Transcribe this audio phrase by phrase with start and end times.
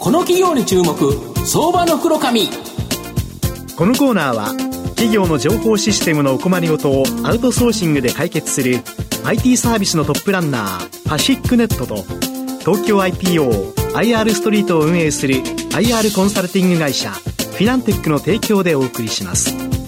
[0.00, 0.94] この企業に注目
[1.46, 2.48] 相場の袋紙
[3.76, 4.46] このコーナーは
[4.96, 8.78] 企業の情報システムのお困りごとをアウトソーシングで解決する
[9.24, 11.96] IT サービスのトップランナーパシックネットと
[12.60, 19.79] 東京 IPOIR ストリートを運営する IR コンサルティング会社フィナンテックの提供でお送りします。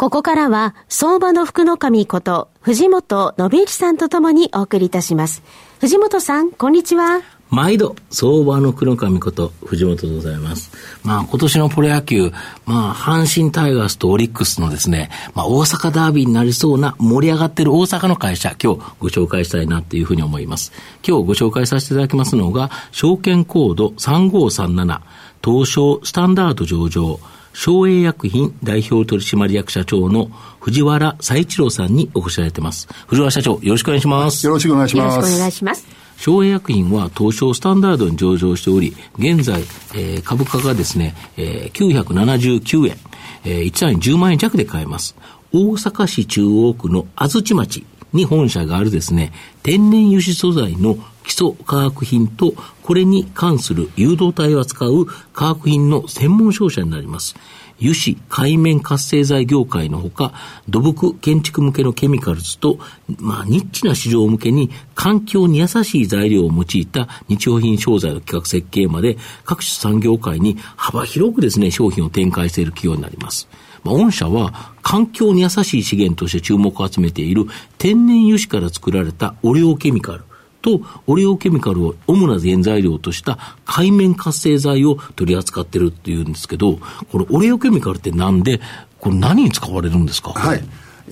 [0.00, 5.42] ここからは相場の福の神こと藤本信之さんとともにお送りいたします
[5.78, 7.20] 藤本さんこんにちは
[7.50, 10.70] 毎度、相場の黒神こと、藤本でございます。
[11.02, 12.30] まあ、今年のプロ野球、
[12.64, 20.70] まあ、阪神タイガースとオリックスのですね、まあ、大阪ダービーになりそうな盛り上がってる大阪の会社、今日ご紹介したいなっていうふうに思います。
[21.04, 25.00] 今日ご紹介させていただきますのが、証券コード3537、
[25.44, 27.18] 東証スタンダード上場、
[27.52, 30.26] 省営薬品代表取締役社長の
[30.60, 32.88] 藤原佐一郎さんにお越しいただいてます。
[33.06, 34.46] 藤原社長、よろしくお願いします。
[34.46, 35.14] よろしくお願いします。
[35.16, 35.86] よろしくお願いします。
[36.16, 39.62] 省営薬品は東証スタンダードに上場しており、現在、
[39.94, 42.96] えー、株価がですね、えー、979円、
[43.44, 45.16] えー、1単位10万円弱で買えます。
[45.52, 57.36] 大阪市中央区の安土町に本社があるですね、天然油脂素材の基礎化学品と、これに関する誘導体を扱う化学品の専門商社になります。
[57.80, 60.32] 油脂海面活性剤業界のほか、
[60.68, 62.78] 土木建築向けのケミカルズと、
[63.18, 73.48] まあ、ニッチな市場向けに環境に優しい材料を用いた日用品商材の企画設計まで、各種産業界に幅広くですね、商品を展開している企業になります。
[73.84, 77.46] まあ、御社は環境に優しい資源として注目を集めている
[77.78, 80.24] 天然油脂から作られたオレオケミカル。
[80.62, 86.78] とオレオケミカルを主な原材料とした海面活性剤を取り扱ってるっていうんですけど、
[87.10, 88.60] このオレオケミカルってなんで、
[88.98, 90.32] これ何に使われるんですか？
[90.32, 90.62] はい。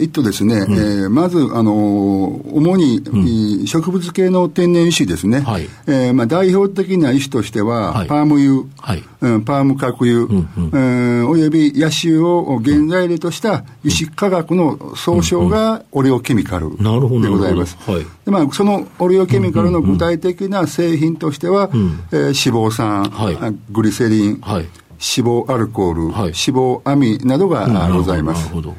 [0.00, 9.04] えっとですね、うん、えー、まず、あのー、主に、うん、植物系の天然油脂ですね、はい、えー、まあ、代表的な油脂としては、はい、パーム油、はい。
[9.20, 16.84] うん、パーム角油、うんうん、およびヤシ油を原材料とした油脂化学の総称がオレオケミカルで
[17.28, 17.76] ございます。
[17.80, 21.80] はい、でまあ、そのオレオケミカルの具体的な製品としては、うん。
[21.80, 24.68] うん、えー、脂肪酸、はい、グリセリン、はい、脂
[25.00, 28.44] 肪アルコール、はい、脂肪アミなどがございます。
[28.44, 28.76] なるほど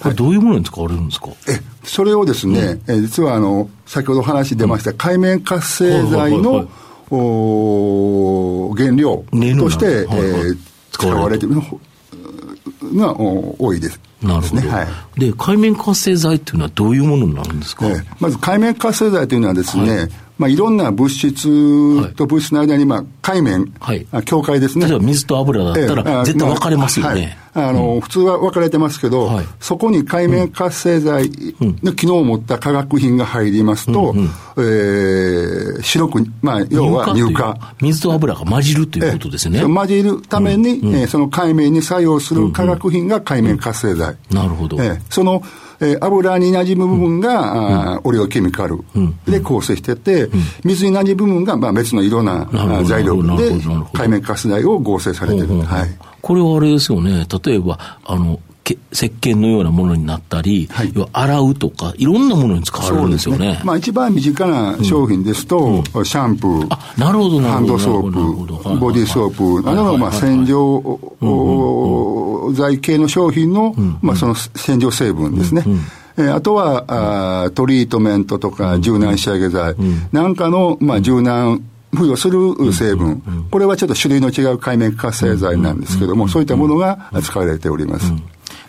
[0.00, 6.68] これ、どういうものに使われるんですか、えそれをですね、うん、え実はあの先ほど話出ました、海面活性剤の、
[7.10, 9.24] お原料
[9.58, 10.58] として、はいはい、えー、
[10.92, 11.54] 使われている。
[11.54, 11.62] の
[12.94, 14.00] が多いです。
[14.22, 24.86] なるほど、はい、で海面活性剤というのはどういうものになるんですか、えー、まず海面活性剤というのはですね、はいまあ、いろんな物質と物質の間に、まあ、海面、はい、境界ですね。
[24.86, 27.36] 例えば水と油だったら、絶対分かれますよね。
[27.54, 31.30] まあ、あの、うん、普通は分かれてますけど、はい、そこに海面活性剤
[31.82, 34.26] の機能を持った化学品が入りますと、うんうん、
[34.58, 37.74] えー、白く、まあ、要は乳化。
[37.80, 39.60] 水と油が混じるということですね。
[39.62, 40.88] 混じるために、うん。
[40.90, 44.16] うん、えー、その海面に作用する化学品が海面活性剤。
[44.30, 44.80] なるほど。
[44.80, 45.42] えー、その、
[45.80, 48.78] えー、油に馴染む部分が、うん、オレオケミカル
[49.26, 52.48] で構成してて、うん、水に馴染む部分が、まあ、別の色な
[52.84, 53.52] 材料で
[53.92, 55.60] 海面活剤を合成されてる。
[55.62, 58.40] はい、これはあれですよね、例えば、あの、
[58.92, 63.52] 石鹸のようなものになったり、はい、洗うとか、いろんなものに使われるんですよね。
[63.52, 63.60] ね。
[63.64, 65.84] まあ、一番身近な商品ですと、うん。
[65.94, 69.62] うん、シャンプー、あなるほどハンドソープ、ボディーソープ。
[69.64, 71.00] などの、まあ、洗浄
[72.54, 75.62] 剤系の商品の、まあ、その洗浄成分ですね。
[75.66, 75.80] うんうん。
[76.20, 79.76] えあとはあトリートメントとか柔軟仕上げ剤。
[80.12, 81.62] なんかの、まあ、柔軟
[81.92, 88.12] 付与する成分、これはちょっと種類の違う海面活性剤なんですけども、そういったものが使われております。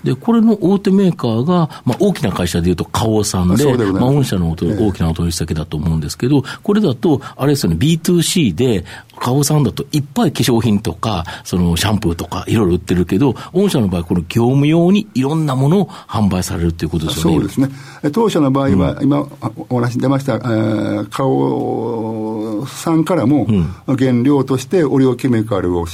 [0.04, 8.86] で、これの大手メーカーが、まあ、大きな会社でいうと、花王さんで、でまあ、御社の大きなお取引先だと思うんですけど、これだと、あれですよね、B2C で、
[9.20, 17.38] 花王さんだといっぱい化粧品とか、そのシャンプーとかいろいろ売ってるけど、御社の場合、この業務用にいろんなものを販売されるということですよね。
[17.38, 17.70] そうですね。
[18.12, 19.28] 当社の場合は、うん、今
[19.70, 23.48] お話出ました、えー、花王さんからも、
[23.88, 25.86] 原料としてオリオケミカルを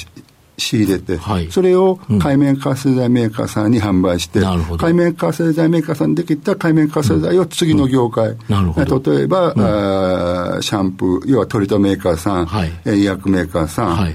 [0.57, 14.09] 仕入れて、はい、それを海面活性剤メーカーさんに販売して、うん、海面活性剤メーカーさんにできた海面活性剤を次の業界、うん、例えば、うん、シャンプー、要はトリートメーカーさん、はい、医薬メーカーさん、は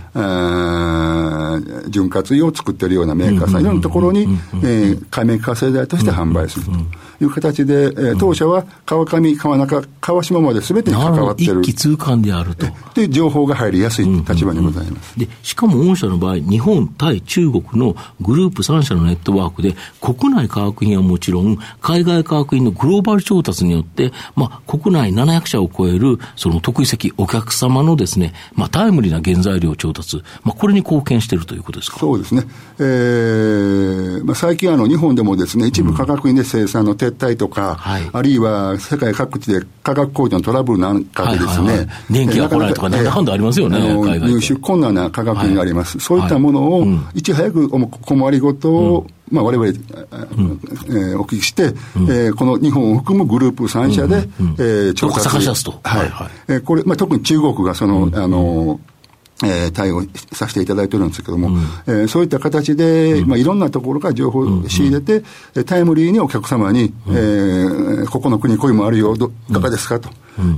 [1.86, 4.22] い、潤滑油を作ってるようなメーカーさん、いろんなところに、
[4.62, 6.72] えー、海面活性剤として販売すると。
[7.20, 11.60] いう形で、えー、当社は川上、川中、川島まで全てに関わってる。
[11.60, 12.66] 一気通貫であると。
[12.94, 15.18] で、情報が入りやすい立場にございます。
[15.18, 31.98] で、しかも御社の場合日本対中国のグループ3社のネットワークで、国内化学品はもちろん、海外化学品のグローバル調達によって、まあ、国内700社を超える、その得意先、お客様のですね、まあ、タイムリーな原材料調達、まあ、これに貢献しているということですか？
[31.98, 32.44] そうですね。
[32.78, 45.98] えー、まあ、最近あの、日本でもですね、一部化学品で生産の撤退とか、うんはい、あるいは世界各地で化学工場のトラブルなんかでですね、はいはいはい、電気が来ないとか、なんだかんだありますよね、入手困難な化学品があります。
[45.98, 49.20] はい、そういったものを、いち早く困りごとを、うん。
[49.30, 51.74] まあ、我々、うん、えー、お聞きして、うん、
[52.10, 55.72] えー、この日本を含むグループ3社で、うんうん、えー、調査する。
[55.84, 56.08] はい。
[56.08, 58.80] はい、えー、これ、まあ、特に中国がその、うん、あの、
[59.42, 60.02] えー、対応
[60.32, 61.56] させていただいてるんですけども、うん、
[61.86, 65.22] えー、そういった形で、うん、まあ、いろんなところから情報を仕入れて、
[65.54, 70.10] うん、タイムリーにお客様に、うん、えー、ここの国こういうもあるよ、どいかがですかと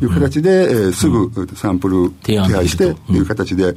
[0.03, 3.77] いう形で、えー、すぐサンプル手配してという形で、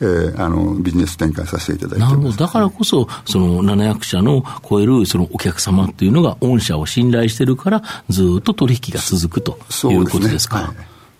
[0.00, 9.58] えー、あのビジネス展開させていただいてなるほど、だからこそ、その700社の超えるそのお客様っていうのが、御社を信頼してるから、ずっと取引が続くと
[9.90, 10.72] いうことですか。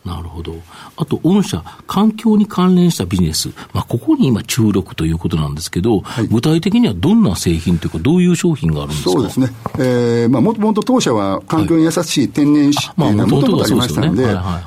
[0.05, 0.55] なるほど。
[0.97, 9.11] あと、御社、環境に関連したビジネス、まあ、ここに今注力ということなんですけど、はい、具体的にはどんな製品というか、どういう商品があるんですか？
[9.11, 9.49] そうですね。
[9.79, 14.15] えー、まあ、もともと当社は環境に優しい天然紙っていうのがもともとありましたの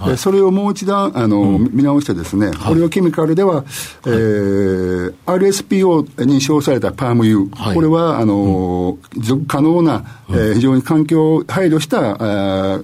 [0.08, 3.66] で、それをもう一段、あの、うん、見直してですね、オリオケミカルでは、はい、
[4.06, 12.18] えー、RSPO 認証されたパーム油、はい、これは、あの、持続可能な、えー、非常に環境配慮した、
[12.76, 12.80] あ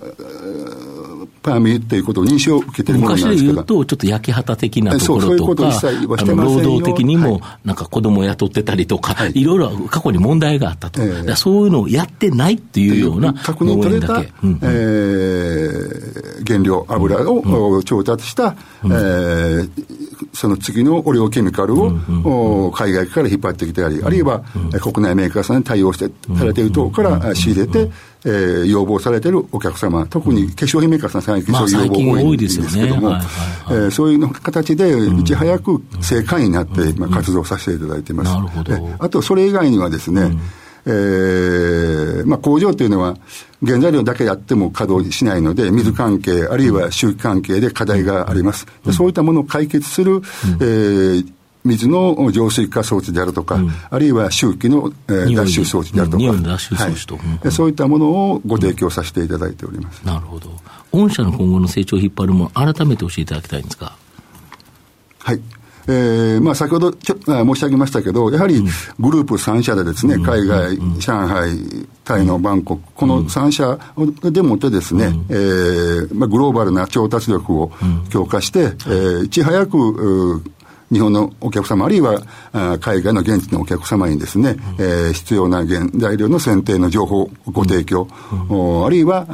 [1.42, 3.54] パーミーっていうことを認証を受けてるものなんですけど。
[3.54, 5.82] 昔で言うと、ちょっと焼き旗的なところとか、
[6.36, 19.70] 労働的にも、なんか子供を雇ってたりとか、はい、いろいろ過去に問題があったと、えー、そういうのをやってないっていうような確認取れた、えー、原料、油を調達した、うん、えー、
[20.34, 24.44] その次のオレオケミカルを、うん、海外から引っ張ってきたり、あるいは、
[24.82, 27.92] 国内メーカーさんに対応してされているところから仕入れて、
[28.26, 33.16] えー、要望されているお客様、特に化粧品メーカーさん、最近そういう要望多いんですけども、
[33.92, 38.32] そういう形で、いち早く正解になって、まあ、活動させていただいています。
[39.00, 40.38] あと、それ以外にはですね、
[40.86, 43.16] えーまあ、工場というのは、
[43.66, 48.66] 原材料だけやっても稼働しないので、水関係、あるいは周期関係で課題があります。
[48.92, 50.22] そういったものを解決する、
[50.60, 51.39] えー
[51.70, 56.34] 水の浄水化装置であるとか、うん、あるいは周期の、えー、脱臭装置であるとか、は
[57.46, 60.02] い、そういったものをご提供させていただいております。
[60.06, 60.52] なるほど。
[60.92, 63.96] 御社の今後の成長を引っ張るもの、改めて教えていただきたいんですか？
[65.20, 65.42] はい。
[65.88, 68.62] えーまあ、先ほどちょ申し上げましたけど、やはり
[69.00, 73.80] グループ3社でですね、海外、上海、タイのバンコク、この3社
[74.30, 77.72] でもってですね、うん、えー、まあ、グローバルな調達力を
[78.12, 80.44] 強化して、うん、えー、いち早く
[80.92, 82.22] 日本のお客様、あるいは
[82.80, 88.08] 海外の現地のお客様にですね、うん、えー、必要な原材料の選定の情報ご提供、
[88.50, 89.34] うん、あるいは、え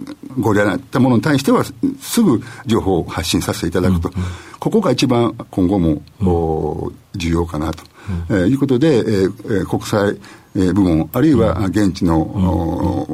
[0.00, 1.64] ー、ご利用になったものに対しては、
[2.00, 4.14] すぐ情報を発信させていただくと、うん、
[4.58, 7.84] ここが一番今後も、うん、重要かなと、
[8.28, 10.18] うん、えー、いうことで、えー、国際
[10.54, 13.11] 部門、あるいは現地の、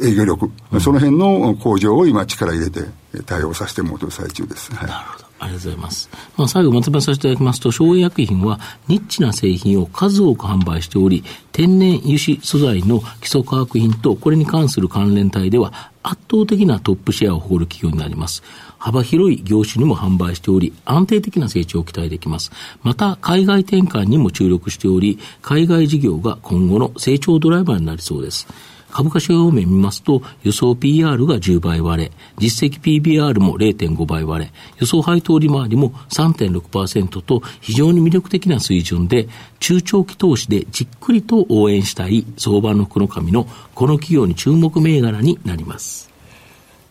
[0.00, 0.50] 営業力、
[0.80, 2.82] その辺の向上を今力入れて
[3.26, 4.74] 対応させてもらってる最中です。
[4.74, 5.28] はい、なるほど。
[5.40, 6.10] ありがとうございます。
[6.36, 8.58] まあ、最後まとめさせていただきますと、省エ薬品は
[8.88, 18.42] ニッチな製品を数多く販売しており、天然油脂素材の基礎化学品とこれに関する関連体では圧倒的なトップシェアを誇る企業になります。
[18.78, 22.50] 幅広い業種にも販売しており、安定的な成長を期待できます。
[22.82, 28.46] また、海外転換にも注力しており、海外事業が今後の成長ドライバーになりそうです。
[28.90, 39.28] 株価指標面見ますと、予想 PR が10倍割れ、実績 PBR も0.5倍割れ、予想配当利回りも3.6%と非常に魅力的な水準で、
[39.60, 46.08] 中長期投資でじっくりと応援したい相場の福の神のこの企業に注目銘柄になります。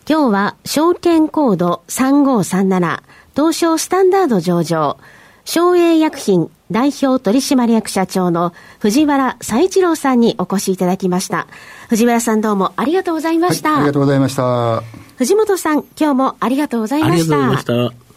[0.08, 3.02] 今日は証券コード3537
[3.36, 4.96] 東証スタンダード上場
[5.44, 11.46] 省営薬品代表取締役社長の藤原佐一郎さんにお越しいただきました。
[11.88, 13.70] 藤原さんどうもありがとうございました。
[13.70, 14.82] はい、ありがとうございました。
[15.16, 17.36] 藤本さん、今日もありがとうございました。
[17.36, 18.08] ありがとうございました。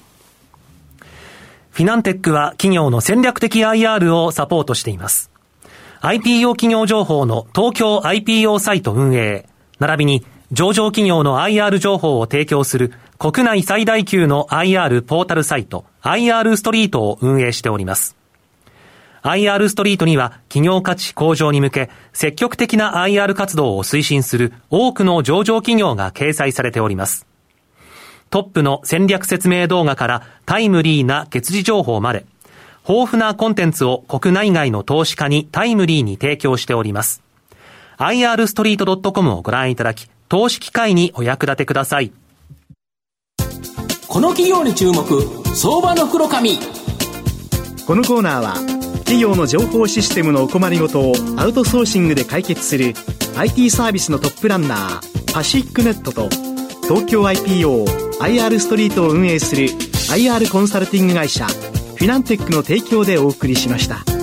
[1.71, 5.31] フィナンテックは企業の戦略的 IR をサポートしています。
[6.01, 9.47] IPO 企業情報の東京 IPO サイト運営、
[9.79, 18.20] 並びに上場企業の IR 情報を提供する国内最大級の IR ポータルサイト IR ストリートを運営しております。
[19.23, 27.27] IR ストリートには企業価値向上に向け積極的な IR 活動を推進する多くの上場企業が掲載されております。
[28.31, 32.25] トップの戦略説明動画からタイムリーな月次情報まで、
[32.87, 37.21] 豊富なコンテンツを国内外の投資家にタイムリーに提供しております。
[37.97, 42.13] irstreet.com をご覧いただき、投資機会にお役立てください。
[44.07, 45.03] この企業に注目、
[45.53, 46.57] 相場の袋紙。
[47.85, 48.80] このコーナーは、
[49.11, 52.93] 企業の情報システムのお困りごとをアウトソーシングで解決する
[53.35, 56.29] IT サービスのトップランナー、パシックネットと、
[56.83, 57.87] 東京 IPO、
[58.21, 64.20] IR ストリートを運営する IR コンサルティング会社、フィナンテックの提供でお送りしました。